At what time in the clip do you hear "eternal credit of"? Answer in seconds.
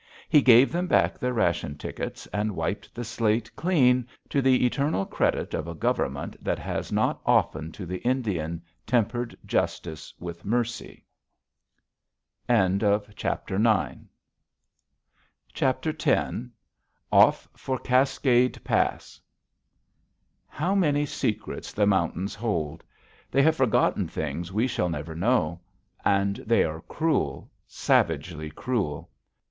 4.65-5.67